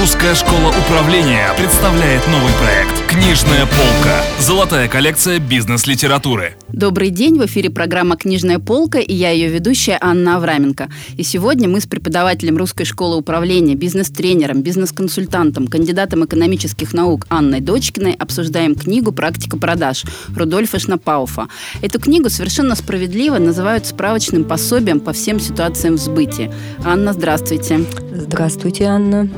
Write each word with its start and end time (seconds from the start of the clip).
Русская 0.00 0.34
школа 0.34 0.72
управления 0.86 1.46
представляет 1.58 2.26
новый 2.28 2.52
проект 2.54 3.06
«Книжная 3.06 3.66
полка». 3.66 4.24
Золотая 4.38 4.88
коллекция 4.88 5.38
бизнес-литературы. 5.38 6.54
Добрый 6.68 7.10
день, 7.10 7.38
в 7.38 7.44
эфире 7.44 7.68
программа 7.68 8.16
«Книжная 8.16 8.58
полка» 8.58 8.98
и 8.98 9.12
я 9.12 9.28
ее 9.28 9.48
ведущая 9.50 9.98
Анна 10.00 10.36
Авраменко. 10.36 10.88
И 11.18 11.22
сегодня 11.22 11.68
мы 11.68 11.82
с 11.82 11.86
преподавателем 11.86 12.56
Русской 12.56 12.84
школы 12.84 13.18
управления, 13.18 13.74
бизнес-тренером, 13.74 14.62
бизнес-консультантом, 14.62 15.66
кандидатом 15.66 16.24
экономических 16.24 16.94
наук 16.94 17.26
Анной 17.28 17.60
Дочкиной 17.60 18.14
обсуждаем 18.14 18.76
книгу 18.76 19.12
«Практика 19.12 19.58
продаж» 19.58 20.04
Рудольфа 20.34 20.78
Шнапауфа. 20.78 21.48
Эту 21.82 22.00
книгу 22.00 22.30
совершенно 22.30 22.74
справедливо 22.74 23.36
называют 23.36 23.84
справочным 23.84 24.44
пособием 24.44 24.98
по 24.98 25.12
всем 25.12 25.38
ситуациям 25.38 25.96
в 25.96 26.00
сбыте. 26.00 26.50
Анна, 26.86 27.12
здравствуйте. 27.12 27.84
Здравствуйте, 28.14 28.84
Анна. 28.84 29.28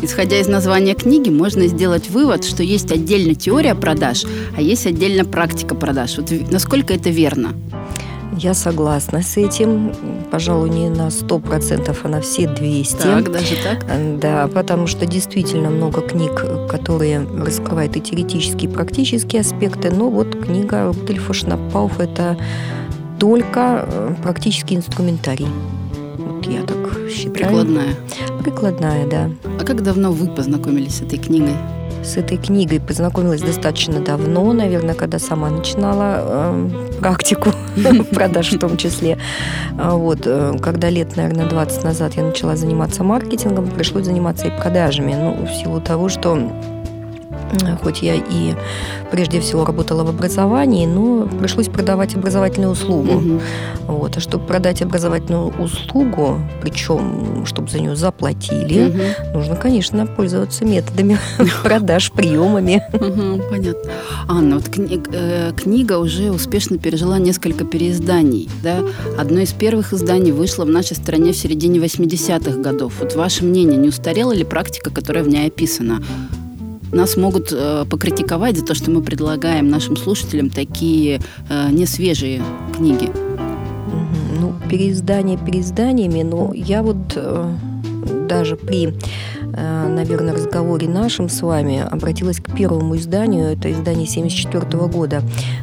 Исходя 0.00 0.38
из 0.38 0.46
названия 0.46 0.94
книги, 0.94 1.28
можно 1.28 1.66
сделать 1.66 2.08
вывод, 2.08 2.44
что 2.44 2.62
есть 2.62 2.92
отдельно 2.92 3.34
теория 3.34 3.74
продаж, 3.74 4.24
а 4.56 4.62
есть 4.62 4.86
отдельно 4.86 5.24
практика 5.24 5.74
продаж. 5.74 6.18
Вот 6.18 6.32
насколько 6.50 6.94
это 6.94 7.10
верно? 7.10 7.54
Я 8.36 8.54
согласна 8.54 9.22
с 9.22 9.36
этим. 9.36 9.92
Пожалуй, 10.30 10.70
не 10.70 10.88
на 10.88 11.08
100%, 11.08 11.96
а 12.02 12.08
на 12.08 12.20
все 12.20 12.46
200. 12.46 12.96
Так, 12.98 13.32
даже 13.32 13.56
так? 13.56 13.84
Да, 14.20 14.46
потому 14.46 14.86
что 14.86 15.06
действительно 15.06 15.70
много 15.70 16.02
книг, 16.02 16.44
которые 16.70 17.26
раскрывают 17.36 17.96
и 17.96 18.00
теоретические, 18.00 18.70
и 18.70 18.72
практические 18.72 19.40
аспекты. 19.40 19.90
Но 19.90 20.08
вот 20.10 20.36
книга 20.40 20.86
Рудольфа 20.86 21.34
Шнапауф– 21.34 21.98
это 21.98 22.38
только 23.18 23.84
э, 23.88 24.14
практический 24.22 24.76
инструментарий. 24.76 25.48
Вот 26.18 26.46
я 26.46 26.62
так 26.62 26.77
считаю. 27.08 27.34
Прикладная. 27.34 27.94
Прикладная, 28.42 29.06
да. 29.06 29.30
А 29.60 29.64
как 29.64 29.82
давно 29.82 30.12
вы 30.12 30.28
познакомились 30.28 30.96
с 30.96 31.02
этой 31.02 31.18
книгой? 31.18 31.54
С 32.02 32.16
этой 32.16 32.38
книгой 32.38 32.80
познакомилась 32.80 33.42
достаточно 33.42 34.00
давно, 34.00 34.52
наверное, 34.52 34.94
когда 34.94 35.18
сама 35.18 35.50
начинала 35.50 36.20
э, 36.20 36.70
практику 37.00 37.50
продаж 38.12 38.52
в 38.52 38.58
том 38.58 38.76
числе. 38.76 39.18
А 39.78 39.94
вот, 39.94 40.20
э, 40.24 40.56
когда 40.62 40.90
лет, 40.90 41.16
наверное, 41.16 41.48
20 41.48 41.84
назад 41.84 42.14
я 42.14 42.22
начала 42.22 42.56
заниматься 42.56 43.02
маркетингом, 43.02 43.68
пришлось 43.68 44.04
заниматься 44.04 44.46
и 44.46 44.50
продажами. 44.50 45.14
Ну, 45.14 45.46
в 45.46 45.50
силу 45.50 45.80
того, 45.80 46.08
что 46.08 46.38
хоть 47.82 48.02
я 48.02 48.14
и 48.14 48.54
прежде 49.10 49.40
всего 49.40 49.64
работала 49.64 50.04
в 50.04 50.08
образовании, 50.08 50.86
но 50.86 51.26
пришлось 51.26 51.68
продавать 51.68 52.14
образовательную 52.14 52.72
услугу. 52.72 53.12
Угу. 53.12 53.40
Вот. 53.88 54.16
А 54.16 54.20
чтобы 54.20 54.44
продать 54.44 54.82
образовательную 54.82 55.48
услугу, 55.58 56.40
причем, 56.62 57.44
чтобы 57.46 57.70
за 57.70 57.80
нее 57.80 57.96
заплатили, 57.96 58.88
угу. 58.88 59.38
нужно, 59.38 59.56
конечно, 59.56 60.06
пользоваться 60.06 60.64
методами 60.64 61.18
продаж, 61.62 62.12
приемами. 62.12 62.82
Угу, 62.92 63.50
понятно. 63.50 63.90
Анна, 64.28 64.56
вот 64.56 64.68
кни- 64.68 65.08
э, 65.12 65.52
книга 65.52 65.98
уже 65.98 66.30
успешно 66.30 66.78
пережила 66.78 67.18
несколько 67.18 67.64
переизданий. 67.64 68.48
Да? 68.62 68.80
Одно 69.18 69.40
из 69.40 69.52
первых 69.52 69.92
изданий 69.92 70.32
вышло 70.32 70.64
в 70.64 70.68
нашей 70.68 70.96
стране 70.96 71.32
в 71.32 71.36
середине 71.36 71.78
80-х 71.78 72.58
годов. 72.60 72.94
Вот 73.00 73.14
ваше 73.14 73.44
мнение, 73.44 73.76
не 73.78 73.88
устарела 73.88 74.32
ли 74.32 74.44
практика, 74.44 74.90
которая 74.90 75.24
в 75.24 75.28
ней 75.28 75.46
описана? 75.46 76.02
Нас 76.92 77.16
могут 77.16 77.52
э, 77.52 77.84
покритиковать 77.88 78.56
за 78.56 78.64
то, 78.64 78.74
что 78.74 78.90
мы 78.90 79.02
предлагаем 79.02 79.68
нашим 79.68 79.96
слушателям 79.96 80.50
такие 80.50 81.20
э, 81.48 81.70
несвежие 81.70 82.42
книги. 82.76 83.10
Ну, 84.40 84.54
переиздание 84.70 85.36
переизданиями, 85.38 86.22
но 86.22 86.52
я 86.54 86.82
вот 86.82 86.96
э, 87.16 87.54
даже 88.28 88.56
при, 88.56 88.94
э, 89.52 89.88
наверное, 89.88 90.34
разговоре 90.34 90.88
нашем 90.88 91.28
с 91.28 91.42
вами 91.42 91.80
обратилась 91.80 92.40
к 92.40 92.54
первому 92.54 92.96
изданию, 92.96 93.46
это 93.46 93.72
издание 93.72 94.06
74 94.06 94.64
года. 94.86 95.22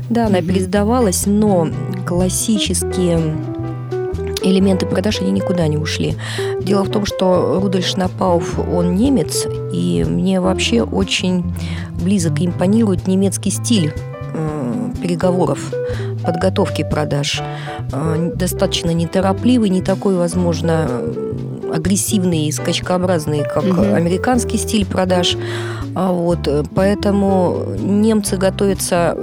Да, 0.10 0.28
она 0.28 0.42
переиздавалась, 0.42 1.26
но 1.26 1.70
классические 2.06 3.20
элементы 4.46 4.86
продаж, 4.86 5.22
они 5.22 5.32
никуда 5.32 5.68
не 5.68 5.78
ушли. 5.78 6.16
Дело 6.62 6.84
в 6.84 6.90
том, 6.90 7.06
что 7.06 7.60
Рудольф 7.62 7.86
Шнапауф, 7.86 8.60
он 8.60 8.96
немец, 8.96 9.46
и 9.74 10.06
мне 10.08 10.40
вообще 10.40 10.84
очень 10.84 11.44
близок 12.02 12.40
и 12.40 12.46
импонирует 12.46 13.08
немецкий 13.08 13.50
стиль 13.50 13.94
э, 14.34 14.92
переговоров, 15.02 15.74
подготовки 16.24 16.84
продаж. 16.84 17.42
Э, 17.92 18.32
достаточно 18.36 18.92
неторопливый, 18.92 19.70
не 19.70 19.82
такой, 19.82 20.16
возможно, 20.16 20.88
агрессивный 21.74 22.46
и 22.46 22.52
скачкообразный, 22.52 23.44
как 23.44 23.64
угу. 23.64 23.82
американский 23.82 24.58
стиль 24.58 24.86
продаж. 24.86 25.38
А 25.96 26.12
вот, 26.12 26.48
э, 26.48 26.64
поэтому 26.76 27.66
немцы 27.80 28.38
готовятся 28.38 29.18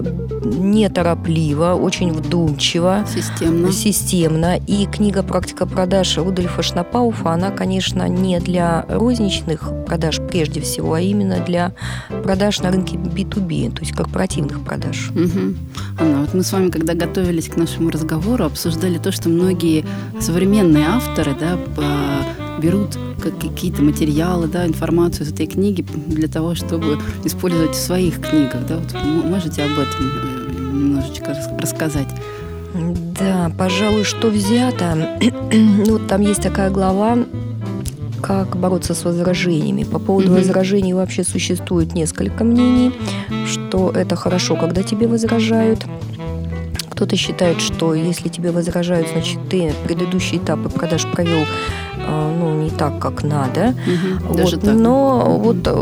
неторопливо, 0.45 1.75
очень 1.75 2.13
вдумчиво. 2.13 3.05
Системно. 3.13 3.73
Системно. 3.73 4.57
И 4.67 4.87
книга 4.87 5.23
«Практика 5.23 5.67
продаж» 5.67 6.17
Рудольфа 6.19 6.63
Шнапауфа, 6.63 7.33
она, 7.33 7.51
конечно, 7.51 8.09
не 8.09 8.39
для 8.41 8.85
розничных 8.89 9.73
продаж 9.87 10.21
прежде 10.29 10.61
всего, 10.61 10.95
а 10.95 11.01
именно 11.01 11.41
для 11.41 11.73
продаж 12.23 12.61
на 12.61 12.71
рынке 12.71 12.97
B2B, 12.97 13.73
то 13.73 13.81
есть 13.81 13.93
корпоративных 13.93 14.65
продаж. 14.65 15.11
Угу. 15.11 15.55
Анна, 16.01 16.21
вот 16.21 16.35
мы 16.35 16.43
с 16.43 16.53
вами, 16.53 16.71
когда 16.71 16.95
готовились 16.95 17.49
к 17.49 17.57
нашему 17.57 17.91
разговору, 17.91 18.45
обсуждали 18.45 18.99
то, 18.99 19.13
что 19.13 19.29
многие 19.29 19.85
современные 20.21 20.87
авторы 20.87 21.35
да, 21.39 21.59
берут 22.61 22.99
какие-то 23.23 23.83
материалы, 23.83 24.49
да, 24.49 24.67
информацию 24.67 25.27
из 25.27 25.33
этой 25.33 25.47
книги 25.47 25.85
для 26.07 26.29
того, 26.29 26.55
чтобы 26.55 26.99
использовать 27.25 27.75
в 27.75 27.81
своих 27.81 28.21
книгах. 28.21 28.67
Да? 28.67 28.77
Вот 28.79 29.25
можете 29.25 29.63
об 29.63 29.73
этом 29.73 30.13
э, 30.17 30.53
немножечко 30.59 31.37
рассказать? 31.59 32.09
Да, 33.19 33.53
пожалуй, 33.57 34.05
что 34.05 34.29
взято. 34.29 35.19
ну, 35.53 35.99
там 35.99 36.23
есть 36.23 36.43
такая 36.43 36.71
глава, 36.71 37.19
как 38.23 38.57
бороться 38.57 38.95
с 38.95 39.05
возражениями. 39.05 39.85
По 39.85 39.99
поводу 39.99 40.29
mm-hmm. 40.29 40.37
возражений 40.37 40.95
вообще 40.95 41.25
существует 41.25 41.95
несколько 41.95 42.45
мнений, 42.45 42.93
что 43.47 43.91
это 43.91 44.17
хорошо, 44.17 44.57
когда 44.57 44.83
тебе 44.83 45.07
возражают. 45.07 45.85
Кто-то 46.91 47.17
считает, 47.17 47.61
что 47.61 47.95
если 47.95 48.29
тебе 48.29 48.53
возражают, 48.53 49.09
значит, 49.09 49.39
ты 49.49 49.73
предыдущие 49.85 50.41
этапы 50.41 50.69
продаж 50.69 51.05
провел 51.11 51.45
ну, 52.09 52.55
не 52.63 52.71
так, 52.71 52.99
как 52.99 53.23
надо. 53.23 53.75
Угу, 53.87 54.35
вот, 54.35 54.61
так. 54.61 54.75
Но 54.75 55.39
вот 55.39 55.67
э, 55.67 55.73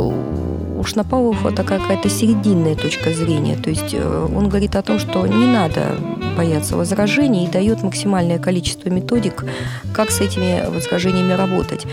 у 0.81 0.85
Шнапалова 0.85 1.53
такая 1.53 1.79
какая-то 1.79 2.09
серединная 2.09 2.75
точка 2.75 3.13
зрения. 3.13 3.57
То 3.57 3.71
есть 3.71 3.93
э, 3.93 4.29
он 4.35 4.49
говорит 4.49 4.77
о 4.77 4.83
том, 4.83 4.99
что 4.99 5.27
не 5.27 5.47
надо 5.47 5.97
бояться 6.37 6.77
возражений 6.77 7.45
и 7.45 7.51
дает 7.51 7.83
максимальное 7.83 8.39
количество 8.39 8.89
методик, 8.89 9.45
как 9.93 10.11
с 10.11 10.21
этими 10.21 10.65
возражениями 10.75 11.33
работать. 11.33 11.87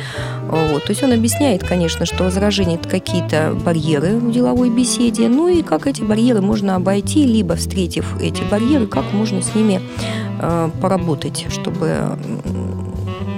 Вот. 0.48 0.86
То 0.86 0.92
есть 0.92 1.04
он 1.04 1.12
объясняет, 1.12 1.64
конечно, 1.68 2.06
что 2.06 2.24
возражения– 2.24 2.76
это 2.82 2.88
какие-то 2.88 3.58
барьеры 3.66 4.16
в 4.16 4.32
деловой 4.32 4.70
беседе, 4.70 5.28
ну 5.28 5.50
и 5.50 5.64
как 5.64 5.86
эти 5.86 6.02
барьеры 6.02 6.42
можно 6.42 6.76
обойти, 6.76 7.26
либо 7.26 7.56
встретив 7.56 8.06
эти 8.22 8.42
барьеры, 8.50 8.88
как 8.88 9.12
можно 9.12 9.42
с 9.42 9.54
ними 9.54 9.82
э, 10.40 10.70
поработать, 10.82 11.48
чтобы 11.50 12.18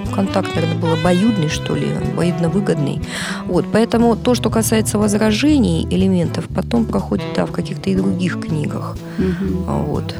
контакт, 0.09 0.55
наверное, 0.55 0.77
был 0.77 0.93
обоюдный, 0.93 1.49
что 1.49 1.75
ли, 1.75 1.87
обоюдно 1.91 2.49
выгодный. 2.49 3.01
Вот, 3.45 3.65
поэтому 3.71 4.15
то, 4.15 4.35
что 4.35 4.49
касается 4.49 4.97
возражений 4.97 5.87
элементов, 5.89 6.45
потом 6.53 6.85
проходит 6.85 7.27
да, 7.35 7.45
в 7.45 7.51
каких-то 7.51 7.89
и 7.89 7.95
других 7.95 8.39
книгах. 8.39 8.97
Угу. 9.17 9.63
Вот. 9.65 10.15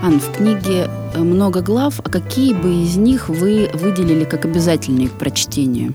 Ан, 0.00 0.20
в 0.20 0.32
книге 0.32 0.88
э, 1.14 1.18
много 1.18 1.60
глав, 1.60 2.00
а 2.04 2.08
какие 2.08 2.54
бы 2.54 2.84
из 2.84 2.96
них 2.96 3.28
вы 3.28 3.68
выделили 3.74 4.24
как 4.24 4.44
обязательные 4.44 5.08
к 5.08 5.12
прочтению? 5.12 5.92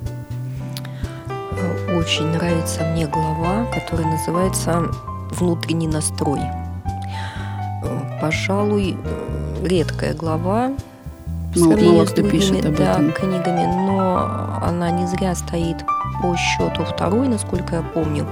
Э, 1.28 1.98
очень 1.98 2.25
нравится 2.28 2.84
мне 2.84 3.07
глава, 3.07 3.66
которая 3.74 4.07
называется 4.12 4.92
«Внутренний 5.31 5.88
настрой». 5.88 6.42
Э, 6.42 8.19
пожалуй, 8.22 8.98
редкая 9.63 10.13
глава, 10.13 10.74
Мало, 11.56 11.78
мало 11.78 12.06
кто 12.06 12.24
пишет 12.24 12.66
об 12.66 12.76
да, 12.76 12.94
этом. 12.94 13.12
книгами, 13.12 13.66
но 13.88 14.60
она 14.62 14.92
не 14.92 15.06
зря 15.08 15.36
стоит 15.36 15.78
по 16.22 16.36
счету 16.36 16.84
второй, 16.86 17.28
насколько 17.28 17.76
я 17.76 17.82
помню. 17.82 18.26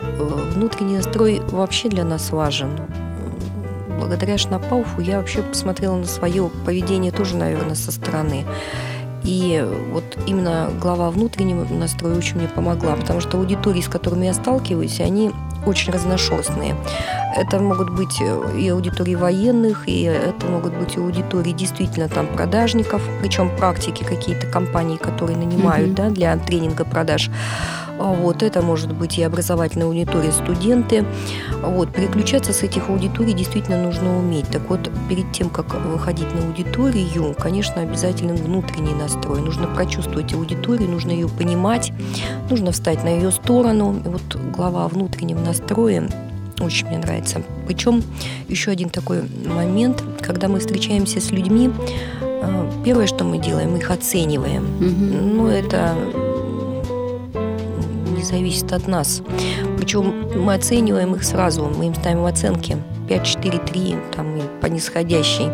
Э, 0.00 0.50
внутренний 0.54 0.96
настрой 0.96 1.40
вообще 1.50 1.88
для 1.88 2.04
нас 2.04 2.30
важен. 2.30 2.70
Благодаря 3.98 4.38
Шнапауфу 4.38 5.00
я 5.00 5.18
вообще 5.18 5.42
посмотрела 5.42 5.96
на 5.96 6.06
свое 6.06 6.50
поведение 6.64 7.12
тоже, 7.12 7.36
наверное, 7.36 7.74
со 7.74 7.92
стороны. 7.92 8.44
И 9.24 9.66
вот 9.90 10.04
именно 10.26 10.70
глава 10.80 11.10
внутреннего 11.10 11.66
настроя 11.72 12.16
очень 12.16 12.36
мне 12.36 12.48
помогла, 12.48 12.94
потому 12.94 13.20
что 13.20 13.38
аудитории, 13.38 13.80
с 13.80 13.88
которыми 13.88 14.26
я 14.26 14.34
сталкиваюсь, 14.34 15.00
они 15.00 15.32
очень 15.66 15.92
разношерстные. 15.92 16.76
Это 17.36 17.58
могут 17.58 17.90
быть 17.90 18.18
э, 18.20 18.58
и 18.58 18.68
аудитории 18.68 19.14
военных, 19.14 19.86
и 19.88 20.02
это 20.02 20.46
могут 20.46 20.74
быть 20.74 20.96
и 20.96 20.98
аудитории 20.98 21.52
действительно 21.52 22.08
там 22.08 22.26
продажников, 22.26 23.02
причем 23.20 23.54
практики 23.54 24.04
какие-то 24.04 24.46
компании, 24.46 24.96
которые 24.96 25.36
нанимают 25.36 25.90
mm-hmm. 25.90 25.94
да, 25.94 26.10
для 26.10 26.36
тренинга 26.38 26.84
продаж. 26.86 27.30
А 27.98 28.12
вот, 28.12 28.42
это 28.42 28.62
может 28.62 28.92
быть 28.92 29.18
и 29.18 29.22
образовательная 29.22 29.86
аудитория 29.86 30.32
студенты. 30.32 31.04
Вот, 31.62 31.92
переключаться 31.92 32.52
с 32.52 32.62
этих 32.62 32.88
аудиторий 32.88 33.32
действительно 33.32 33.82
нужно 33.82 34.18
уметь. 34.18 34.48
Так 34.48 34.68
вот, 34.68 34.90
перед 35.08 35.30
тем, 35.32 35.48
как 35.50 35.74
выходить 35.74 36.34
на 36.34 36.46
аудиторию, 36.46 37.34
конечно, 37.38 37.82
обязательно 37.82 38.34
внутренний 38.34 38.94
настрой. 38.94 39.40
Нужно 39.40 39.66
прочувствовать 39.66 40.32
аудиторию, 40.34 40.90
нужно 40.90 41.10
ее 41.10 41.28
понимать, 41.28 41.92
нужно 42.50 42.72
встать 42.72 43.02
на 43.02 43.08
ее 43.08 43.30
сторону. 43.30 43.96
И 44.04 44.08
вот 44.08 44.36
глава 44.54 44.88
внутреннего 44.88 45.40
настроя 45.40 46.08
очень 46.60 46.86
мне 46.88 46.98
нравится. 46.98 47.42
Причем 47.66 48.02
еще 48.48 48.70
один 48.70 48.90
такой 48.90 49.22
момент, 49.44 50.02
когда 50.20 50.48
мы 50.48 50.58
встречаемся 50.58 51.20
с 51.20 51.30
людьми, 51.30 51.70
э, 52.20 52.70
первое, 52.84 53.06
что 53.06 53.24
мы 53.24 53.38
делаем, 53.38 53.72
мы 53.72 53.78
их 53.78 53.90
оцениваем. 53.90 54.64
Угу. 54.80 55.36
Ну, 55.36 55.48
это 55.48 55.94
зависит 58.26 58.72
от 58.72 58.86
нас. 58.88 59.22
Причем 59.76 60.28
мы 60.34 60.54
оцениваем 60.54 61.14
их 61.14 61.24
сразу, 61.24 61.64
мы 61.64 61.86
им 61.86 61.94
ставим 61.94 62.24
оценки 62.24 62.76
5, 63.08 63.24
4, 63.24 63.58
3, 63.58 63.96
там, 64.14 64.36
и 64.36 64.42
по 64.60 64.66
нисходящей. 64.66 65.48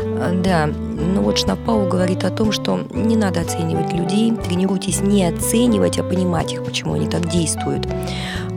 А, 0.00 0.32
да, 0.32 0.66
ну 0.66 1.22
вот 1.22 1.38
Шнапау 1.38 1.88
говорит 1.88 2.24
о 2.24 2.30
том, 2.30 2.52
что 2.52 2.80
не 2.92 3.16
надо 3.16 3.40
оценивать 3.40 3.92
людей, 3.92 4.32
тренируйтесь 4.32 5.00
не 5.00 5.24
оценивать, 5.26 5.98
а 5.98 6.04
понимать 6.04 6.52
их, 6.52 6.64
почему 6.64 6.94
они 6.94 7.08
так 7.08 7.28
действуют. 7.28 7.86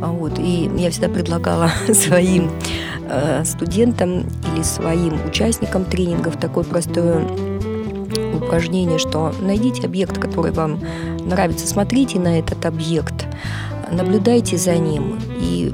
А 0.02 0.12
вот, 0.12 0.40
и 0.40 0.70
я 0.78 0.90
всегда 0.90 1.10
предлагала 1.10 1.72
своим 1.94 2.52
э, 3.10 3.44
студентам 3.46 4.26
или 4.54 4.64
своим 4.64 5.26
участникам 5.28 5.86
тренингов 5.86 6.38
такое 6.38 6.64
простое 6.64 7.26
упражнение, 8.36 9.00
что 9.00 9.34
найдите 9.42 9.86
объект, 9.86 10.18
который 10.20 10.52
вам 10.52 10.80
нравится, 11.26 11.68
смотрите 11.68 12.20
на 12.20 12.40
этот 12.40 12.66
объект, 12.66 13.26
наблюдайте 13.92 14.58
за 14.58 14.78
ним. 14.78 15.20
И 15.40 15.72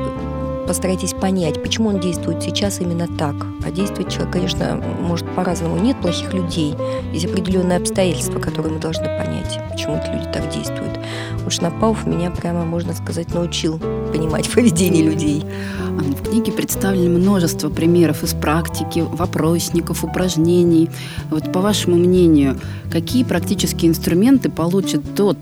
постарайтесь 0.66 1.14
понять, 1.14 1.62
почему 1.62 1.90
он 1.90 2.00
действует 2.00 2.42
сейчас 2.42 2.80
именно 2.80 3.08
так. 3.18 3.36
А 3.66 3.72
действует 3.72 4.10
человек, 4.10 4.34
конечно, 4.34 4.82
может 5.00 5.28
по-разному. 5.36 5.78
Нет 5.78 6.00
плохих 6.02 6.34
людей. 6.34 6.76
Есть 7.14 7.26
определенные 7.26 7.78
обстоятельства, 7.78 8.40
которые 8.40 8.74
мы 8.74 8.80
должны 8.80 9.06
понять, 9.06 9.60
почему 9.72 9.98
эти 9.98 10.12
люди 10.12 10.32
так 10.34 10.50
действуют. 10.50 11.00
Уж 11.46 11.60
Напауф 11.60 12.06
меня 12.06 12.32
прямо, 12.32 12.64
можно 12.66 12.94
сказать, 12.94 13.34
научил 13.34 13.78
понимать 13.78 14.50
поведение 14.54 15.04
людей. 15.04 15.44
В 15.92 16.30
книге 16.30 16.52
представлено 16.52 17.20
множество 17.20 17.70
примеров 17.70 18.24
из 18.24 18.34
практики, 18.34 19.06
вопросников, 19.08 20.04
упражнений. 20.04 20.90
Вот 21.30 21.52
по 21.52 21.62
вашему 21.62 21.98
мнению, 21.98 22.60
какие 22.92 23.24
практические 23.24 23.92
инструменты 23.92 24.50
получит 24.50 25.16
тот 25.16 25.38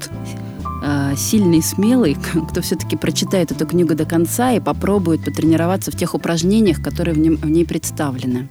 сильный 1.16 1.62
смелый, 1.62 2.16
кто 2.50 2.62
все-таки 2.62 2.96
прочитает 2.96 3.52
эту 3.52 3.66
книгу 3.66 3.96
до 3.96 4.06
конца 4.06 4.52
и 4.52 4.60
попробует 4.60 5.24
потренироваться 5.26 5.92
в 5.92 5.96
тех 5.96 6.14
упражнениях, 6.14 6.82
которые 6.82 7.16
в, 7.16 7.20
нем, 7.20 7.36
в 7.36 7.50
ней 7.50 7.66
представлены? 7.66 8.50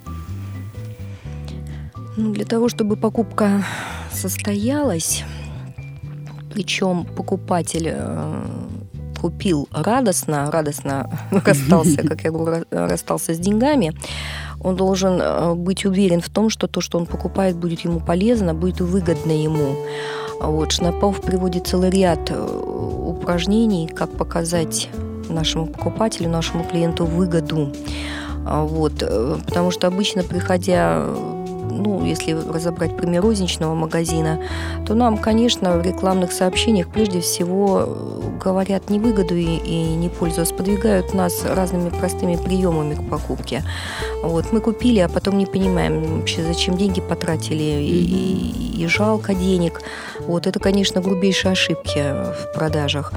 Ну, 2.17 2.33
для 2.33 2.45
того, 2.45 2.69
чтобы 2.69 2.97
покупка 2.97 3.65
состоялась, 4.13 5.25
причем 6.53 7.05
покупатель 7.05 7.89
э, 7.93 8.45
купил 9.21 9.69
радостно, 9.73 10.51
радостно 10.51 11.11
расстался, 11.31 12.03
как 12.03 12.25
я 12.25 12.31
говорю, 12.31 12.65
расстался 12.71 13.35
с 13.35 13.39
деньгами, 13.39 13.95
он 14.63 14.77
должен 14.77 15.21
э, 15.21 15.55
быть 15.55 15.85
уверен 15.85 16.21
в 16.21 16.29
том, 16.29 16.51
что 16.51 16.67
то, 16.67 16.81
что 16.81 16.99
он 16.99 17.07
покупает, 17.07 17.57
будет 17.57 17.81
ему 17.81 18.01
полезно, 18.01 18.55
будет 18.55 18.81
выгодно 18.81 19.33
ему. 19.33 19.77
Вот, 20.41 20.73
Шнапов 20.73 21.21
приводит 21.21 21.67
целый 21.67 21.91
ряд 21.91 22.31
э, 22.31 22.35
упражнений, 22.37 23.89
как 23.89 24.11
показать 24.17 24.89
нашему 25.29 25.67
покупателю, 25.67 26.29
нашему 26.29 26.65
клиенту 26.65 27.05
выгоду. 27.05 27.73
Вот, 28.45 29.03
э, 29.03 29.37
потому 29.47 29.71
что 29.71 29.87
обычно, 29.87 30.23
приходя 30.23 31.07
ну, 31.71 32.05
если 32.05 32.33
разобрать 32.33 32.97
пример 32.97 33.23
розничного 33.23 33.75
магазина, 33.75 34.41
то 34.87 34.95
нам, 34.95 35.17
конечно, 35.17 35.79
в 35.79 35.83
рекламных 35.83 36.33
сообщениях 36.33 36.89
прежде 36.89 37.21
всего 37.21 37.85
э, 37.87 38.39
говорят 38.43 38.91
не 38.91 38.99
выгоду 38.99 39.37
и, 39.37 39.57
и 39.57 39.95
не 39.95 40.09
пользу, 40.09 40.43
а 40.43 40.45
сподвигают 40.45 41.15
нас 41.15 41.45
разными 41.45 41.91
простыми 41.91 42.37
приемами 42.37 42.95
к 42.95 43.09
покупке. 43.09 43.63
Вот, 44.23 44.53
мы 44.53 44.61
купили, 44.61 45.01
а 45.01 45.09
потом 45.09 45.39
не 45.39 45.47
понимаем 45.47 46.19
вообще, 46.19 46.43
зачем 46.43 46.77
деньги 46.77 47.01
потратили, 47.01 47.63
и, 47.63 48.05
и, 48.05 48.83
и 48.83 48.87
жалко 48.87 49.35
денег. 49.35 49.81
Вот, 50.21 50.47
это, 50.47 50.59
конечно, 50.59 51.01
грубейшие 51.01 51.53
ошибки 51.53 51.99
в 51.99 52.53
продажах. 52.55 53.13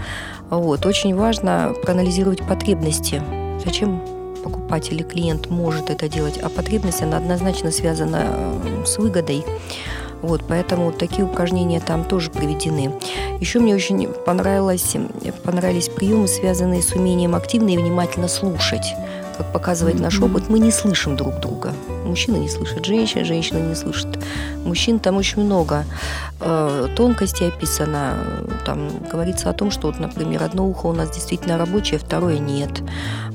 Вот, 0.50 0.86
очень 0.86 1.16
важно 1.16 1.74
проанализировать 1.84 2.46
потребности. 2.48 3.22
Зачем 3.64 4.23
покупатель 4.44 4.95
или 4.95 5.04
клиент 5.04 5.50
может 5.50 5.90
это 5.90 6.07
делать, 6.07 6.38
а 6.38 6.50
потребность, 6.50 7.01
она 7.01 7.18
однозначно 7.18 7.72
связана 7.72 8.24
э, 8.25 8.84
с 8.86 8.98
выгодой. 8.98 9.45
Вот, 10.22 10.42
поэтому 10.48 10.92
такие 10.94 11.25
упражнения 11.25 11.81
там 11.81 12.06
тоже 12.06 12.31
приведены. 12.31 12.94
Еще 13.42 13.60
мне 13.60 13.75
очень 13.75 14.07
понравилось, 14.07 14.95
понравились 15.44 15.90
приемы, 15.90 16.28
связанные 16.28 16.81
с 16.81 16.94
умением 16.94 17.36
активно 17.36 17.69
и 17.69 17.78
внимательно 17.78 18.30
слушать. 18.30 18.94
Как 19.38 19.51
показывает 19.51 20.00
наш 20.00 20.19
опыт, 20.19 20.50
мы 20.50 20.59
не 20.59 20.71
слышим 20.71 21.15
друг 21.15 21.39
друга. 21.39 21.74
Мужчина 22.06 22.38
не 22.38 22.50
слышит 22.50 22.85
женщин, 22.85 23.25
женщина 23.25 23.57
не 23.57 23.75
слышит 23.75 24.19
мужчин. 24.63 25.00
Там 25.00 25.18
очень 25.18 25.44
много 25.44 25.85
э, 26.39 26.88
тонкостей 26.95 27.47
описано. 27.47 28.18
Там 28.65 28.89
говорится 29.12 29.50
о 29.50 29.53
том, 29.53 29.71
что, 29.71 29.88
вот, 29.88 30.00
например, 30.00 30.44
одно 30.44 30.68
ухо 30.68 30.88
у 30.88 30.94
нас 30.94 31.09
действительно 31.09 31.57
рабочее, 31.57 32.00
второе 32.00 32.38
нет. 32.38 32.81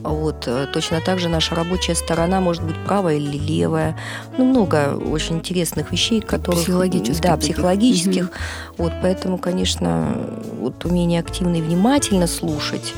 Вот. 0.03 0.45
Э, 0.47 0.67
точно 0.73 1.01
так 1.01 1.19
же 1.19 1.29
наша 1.29 1.55
рабочая 1.55 1.95
сторона 1.95 2.41
может 2.41 2.63
быть 2.63 2.77
правая 2.87 3.17
или 3.17 3.37
левая. 3.37 3.97
Ну, 4.37 4.45
много 4.45 4.97
очень 4.97 5.37
интересных 5.37 5.91
вещей, 5.93 6.21
которые... 6.21 6.63
Психологических. 6.63 7.23
Да, 7.23 7.37
психологических. 7.37 8.25
Угу. 8.25 8.33
Вот, 8.79 8.93
поэтому, 9.03 9.39
конечно, 9.39 10.17
вот 10.61 10.85
умение 10.85 11.21
активно 11.21 11.57
и 11.57 11.63
внимательно 11.63 12.27
слушать, 12.27 12.95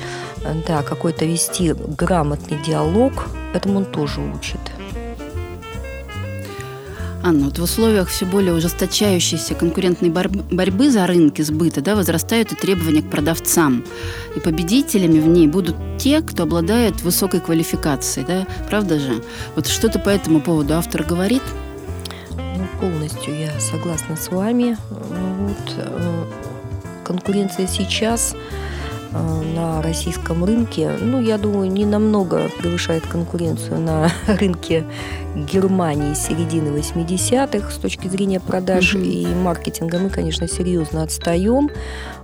да, 0.67 0.83
какой-то 0.83 1.25
вести 1.25 1.73
грамотный 1.73 2.59
диалог, 2.63 3.29
этому 3.55 3.79
он 3.79 3.85
тоже 3.85 4.21
учит. 4.21 4.61
Анна, 7.23 7.47
вот 7.47 7.59
в 7.59 7.63
условиях 7.63 8.09
все 8.09 8.25
более 8.25 8.55
ужесточающейся 8.55 9.55
конкурентной 9.55 10.09
борьбы, 10.09 10.43
борьбы 10.51 10.91
за 10.91 11.07
рынки 11.07 11.43
сбыта 11.43 11.83
да, 11.83 11.95
возрастают 11.95 12.53
и 12.53 12.55
требования 12.55 13.03
к 13.03 13.11
продавцам. 13.11 13.85
И 14.37 14.41
победителями 14.41 15.21
в 15.21 15.29
ней 15.29 15.47
будут 15.47 15.77
те, 15.99 16.23
кто 16.23 16.45
обладает 16.45 17.03
высокой 17.03 17.41
квалификацией. 17.41 18.27
Да? 18.27 18.47
Правда 18.71 18.99
же? 18.99 19.23
Вот 19.55 19.67
что-то 19.67 19.99
по 19.99 20.09
этому 20.09 20.41
поводу 20.41 20.75
автор 20.75 21.03
говорит? 21.05 21.43
Ну, 22.31 22.67
полностью 22.81 23.39
я 23.39 23.51
согласна 23.61 24.17
с 24.17 24.29
вами. 24.29 24.79
Вот, 24.89 25.75
э, 25.77 26.25
конкуренция 27.05 27.67
сейчас 27.67 28.35
на 29.13 29.83
российском 29.83 30.45
рынке, 30.45 30.91
ну, 31.01 31.21
я 31.21 31.39
думаю, 31.39 31.71
не 31.71 31.85
намного 31.85 32.49
превышает 32.59 33.07
конкуренцию 33.07 33.81
на 33.81 34.11
рынке 34.27 34.85
Германии 35.35 36.15
середины 36.15 36.77
80-х 36.77 37.71
с 37.71 37.77
точки 37.77 38.09
зрения 38.09 38.41
продаж 38.41 38.95
mm-hmm. 38.95 39.05
и 39.05 39.27
маркетинга. 39.35 39.99
Мы, 39.99 40.11
конечно, 40.11 40.49
серьезно 40.49 41.03
отстаем. 41.03 41.71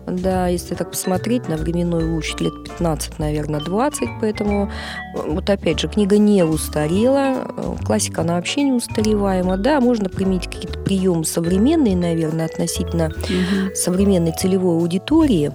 Да, 0.06 0.46
если 0.46 0.74
так 0.74 0.90
посмотреть, 0.90 1.48
на 1.48 1.56
временной 1.56 2.04
луч 2.04 2.34
лет 2.38 2.52
15, 2.64 3.18
наверное, 3.18 3.60
20, 3.60 4.08
поэтому 4.20 4.70
вот 5.14 5.50
опять 5.50 5.80
же, 5.80 5.88
книга 5.88 6.16
не 6.18 6.44
устарела, 6.44 7.76
классика, 7.84 8.20
она 8.20 8.36
вообще 8.36 8.62
не 8.62 8.72
устареваема. 8.72 9.56
Да, 9.56 9.80
можно 9.80 10.08
применить 10.08 10.44
какие-то 10.44 10.78
приемы 10.78 11.24
современные, 11.24 11.96
наверное, 11.96 12.46
относительно 12.46 13.06
угу. 13.06 13.74
современной 13.74 14.32
целевой 14.32 14.76
аудитории. 14.76 15.52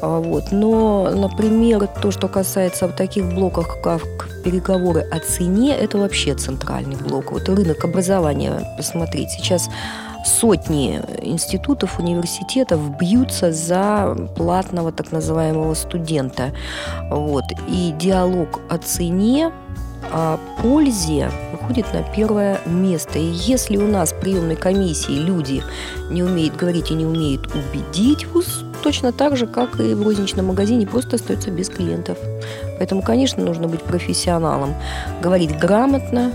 А, 0.00 0.20
вот. 0.20 0.52
Но, 0.52 1.10
например, 1.10 1.86
то, 1.86 2.10
что 2.10 2.28
касается 2.28 2.88
таких 2.88 3.32
блоков, 3.32 3.80
как 3.82 4.02
переговоры 4.42 5.00
о 5.00 5.20
цене, 5.20 5.76
это 5.76 5.98
вообще 5.98 6.34
центральный 6.34 6.96
блок. 6.96 7.32
Вот 7.32 7.48
рынок 7.48 7.84
образования, 7.84 8.74
посмотреть, 8.76 9.30
сейчас 9.30 9.68
сотни 10.24 11.00
институтов, 11.20 11.98
университетов 11.98 12.98
бьются 12.98 13.52
за 13.52 14.16
платного 14.36 14.92
так 14.92 15.12
называемого 15.12 15.74
студента. 15.74 16.52
Вот. 17.10 17.44
И 17.68 17.94
диалог 17.98 18.60
о 18.68 18.78
цене 18.78 19.52
о 20.12 20.38
пользе 20.60 21.30
выходит 21.52 21.86
на 21.94 22.02
первое 22.02 22.58
место. 22.66 23.18
И 23.18 23.24
если 23.24 23.76
у 23.76 23.86
нас 23.86 24.12
в 24.12 24.20
приемной 24.20 24.56
комиссии 24.56 25.12
люди 25.12 25.62
не 26.10 26.22
умеют 26.22 26.56
говорить 26.56 26.90
и 26.90 26.94
не 26.94 27.06
умеют 27.06 27.46
убедить, 27.54 28.26
вуз 28.26 28.64
точно 28.82 29.12
так 29.12 29.36
же, 29.36 29.46
как 29.46 29.78
и 29.78 29.94
в 29.94 30.02
розничном 30.02 30.46
магазине, 30.46 30.86
просто 30.86 31.16
остается 31.16 31.50
без 31.50 31.68
клиентов. 31.68 32.18
Поэтому, 32.78 33.02
конечно, 33.02 33.44
нужно 33.44 33.68
быть 33.68 33.82
профессионалом, 33.82 34.74
говорить 35.22 35.56
грамотно, 35.56 36.32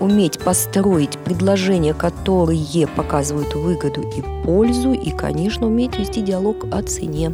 уметь 0.00 0.38
построить 0.38 1.18
предложения, 1.18 1.94
которые 1.94 2.86
показывают 2.86 3.54
выгоду 3.54 4.02
и 4.02 4.22
пользу, 4.44 4.92
и, 4.92 5.10
конечно, 5.10 5.66
уметь 5.66 5.98
вести 5.98 6.20
диалог 6.20 6.66
о 6.70 6.82
цене. 6.82 7.32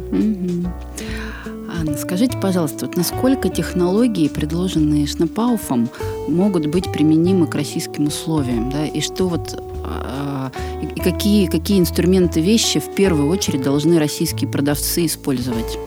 Анна, 1.77 1.97
скажите, 1.97 2.37
пожалуйста, 2.37 2.85
вот 2.85 2.95
насколько 2.95 3.49
технологии, 3.49 4.27
предложенные 4.27 5.07
Шнапауфом, 5.07 5.89
могут 6.27 6.67
быть 6.67 6.91
применимы 6.91 7.47
к 7.47 7.55
российским 7.55 8.07
условиям, 8.07 8.69
да, 8.69 8.85
и 8.85 9.01
что 9.01 9.27
вот 9.27 9.61
а, 9.83 10.51
и 10.81 10.99
какие, 10.99 11.47
какие 11.47 11.79
инструменты, 11.79 12.41
вещи 12.41 12.79
в 12.79 12.95
первую 12.95 13.29
очередь 13.29 13.61
должны 13.61 13.99
российские 13.99 14.49
продавцы 14.49 15.05
использовать? 15.05 15.77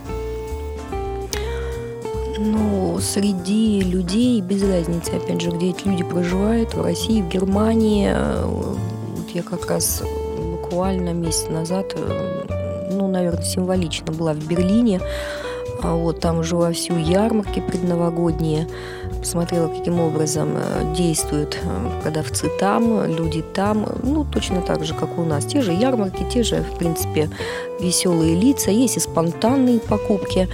Среди 3.00 3.80
людей, 3.80 4.40
без 4.40 4.62
разницы, 4.62 5.10
опять 5.10 5.40
же, 5.40 5.50
где 5.50 5.70
эти 5.70 5.86
люди 5.86 6.02
проживают, 6.02 6.74
в 6.74 6.82
России, 6.82 7.22
в 7.22 7.28
Германии. 7.28 8.12
Вот 8.44 9.30
я 9.32 9.42
как 9.42 9.70
раз 9.70 10.02
буквально 10.38 11.12
месяц 11.12 11.48
назад, 11.48 11.94
ну, 12.90 13.06
наверное, 13.08 13.44
символично 13.44 14.12
была 14.12 14.32
в 14.32 14.46
Берлине. 14.46 15.00
А 15.80 15.94
вот 15.94 16.20
там 16.20 16.40
уже 16.40 16.56
вовсю 16.56 16.96
ярмарки 16.96 17.60
предновогодние. 17.60 18.66
Посмотрела, 19.20 19.68
каким 19.68 20.00
образом 20.00 20.56
э, 20.56 20.94
действуют 20.96 21.56
э, 21.62 22.02
продавцы 22.02 22.48
там, 22.58 23.06
люди 23.06 23.42
там. 23.42 23.86
Ну, 24.02 24.24
точно 24.24 24.60
так 24.60 24.84
же, 24.84 24.94
как 24.94 25.18
у 25.18 25.24
нас. 25.24 25.44
Те 25.44 25.60
же 25.60 25.72
ярмарки, 25.72 26.26
те 26.32 26.42
же, 26.42 26.62
в 26.62 26.78
принципе, 26.78 27.30
веселые 27.80 28.34
лица. 28.34 28.72
Есть 28.72 28.96
и 28.96 29.00
спонтанные 29.00 29.78
покупки. 29.78 30.48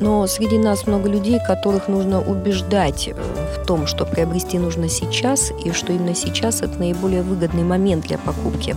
Но 0.00 0.26
среди 0.26 0.56
нас 0.56 0.86
много 0.86 1.08
людей, 1.08 1.38
которых 1.46 1.86
нужно 1.86 2.20
убеждать 2.22 3.08
э, 3.08 3.14
в 3.14 3.66
том, 3.66 3.86
что 3.86 4.06
приобрести 4.06 4.58
нужно 4.58 4.88
сейчас, 4.88 5.52
и 5.64 5.72
что 5.72 5.92
именно 5.92 6.14
сейчас 6.14 6.62
это 6.62 6.78
наиболее 6.78 7.22
выгодный 7.22 7.64
момент 7.64 8.06
для 8.06 8.16
покупки. 8.16 8.74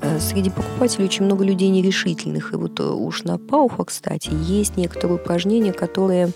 Э, 0.00 0.20
среди 0.20 0.50
покупателей 0.50 1.06
очень 1.06 1.24
много 1.24 1.44
людей 1.44 1.68
нерешительных. 1.68 2.52
И 2.52 2.56
вот 2.56 2.78
э, 2.78 2.84
уж 2.84 3.24
на 3.24 3.38
Пауха, 3.38 3.84
кстати, 3.84 4.30
есть 4.32 4.76
некоторые 4.76 5.16
упражнения, 5.16 5.72
которые 5.72 6.30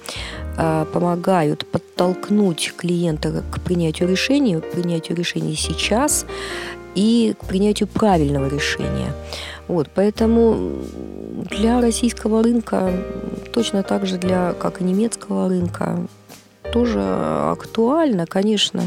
помогают 0.92 1.66
подтолкнуть 1.66 2.72
клиента 2.78 3.44
к 3.50 3.60
принятию 3.60 4.08
решения, 4.08 4.58
к 4.58 4.70
принятию 4.70 5.14
решения 5.18 5.54
сейчас 5.54 6.24
и 6.94 7.34
к 7.38 7.44
принятию 7.44 7.88
правильного 7.88 8.48
решения. 8.48 9.12
Вот, 9.68 9.88
поэтому 9.94 10.82
для 11.50 11.80
российского 11.80 12.42
рынка, 12.42 12.92
точно 13.52 13.82
так 13.82 14.06
же 14.06 14.16
для, 14.16 14.52
как 14.52 14.80
и 14.80 14.84
немецкого 14.84 15.48
рынка, 15.48 16.06
тоже 16.72 17.02
актуально, 17.02 18.26
конечно. 18.26 18.82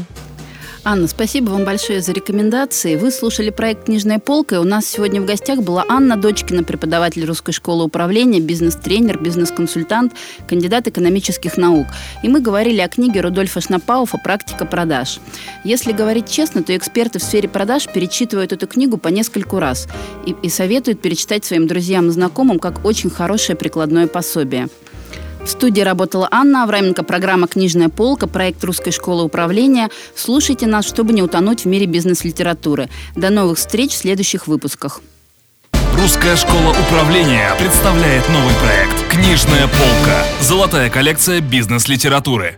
Анна, 0.82 1.08
спасибо 1.08 1.50
вам 1.50 1.64
большое 1.66 2.00
за 2.00 2.12
рекомендации. 2.12 2.96
Вы 2.96 3.10
слушали 3.10 3.50
проект 3.50 3.84
«Книжная 3.84 4.18
полка», 4.18 4.56
и 4.56 4.58
у 4.58 4.64
нас 4.64 4.86
сегодня 4.86 5.20
в 5.20 5.26
гостях 5.26 5.60
была 5.60 5.84
Анна 5.86 6.16
Дочкина, 6.16 6.64
преподаватель 6.64 7.26
Русской 7.26 7.52
школы 7.52 7.84
управления, 7.84 8.40
бизнес-тренер, 8.40 9.20
бизнес-консультант, 9.20 10.14
кандидат 10.48 10.88
экономических 10.88 11.58
наук. 11.58 11.86
И 12.22 12.30
мы 12.30 12.40
говорили 12.40 12.80
о 12.80 12.88
книге 12.88 13.20
Рудольфа 13.20 13.60
Шнапауфа 13.60 14.16
«Практика 14.24 14.64
продаж». 14.64 15.20
Если 15.64 15.92
говорить 15.92 16.30
честно, 16.30 16.62
то 16.62 16.74
эксперты 16.74 17.18
в 17.18 17.22
сфере 17.22 17.48
продаж 17.48 17.86
перечитывают 17.86 18.52
эту 18.52 18.66
книгу 18.66 18.96
по 18.96 19.08
нескольку 19.08 19.58
раз 19.58 19.86
и, 20.24 20.34
и 20.42 20.48
советуют 20.48 21.02
перечитать 21.02 21.44
своим 21.44 21.66
друзьям 21.66 22.08
и 22.08 22.10
знакомым 22.10 22.58
как 22.58 22.86
очень 22.86 23.10
хорошее 23.10 23.54
прикладное 23.54 24.06
пособие. 24.06 24.70
В 25.44 25.48
студии 25.48 25.80
работала 25.80 26.28
Анна 26.30 26.64
Авраменко, 26.64 27.02
программа 27.02 27.48
«Книжная 27.48 27.88
полка», 27.88 28.26
проект 28.26 28.62
Русской 28.64 28.90
школы 28.90 29.24
управления. 29.24 29.88
Слушайте 30.14 30.66
нас, 30.66 30.86
чтобы 30.86 31.12
не 31.12 31.22
утонуть 31.22 31.64
в 31.64 31.66
мире 31.66 31.86
бизнес-литературы. 31.86 32.88
До 33.16 33.30
новых 33.30 33.58
встреч 33.58 33.92
в 33.92 33.96
следующих 33.96 34.46
выпусках. 34.46 35.00
Русская 35.96 36.36
школа 36.36 36.74
управления 36.88 37.50
представляет 37.58 38.28
новый 38.28 38.54
проект 38.62 39.08
«Книжная 39.10 39.66
полка». 39.66 40.24
Золотая 40.40 40.88
коллекция 40.88 41.40
бизнес-литературы. 41.40 42.56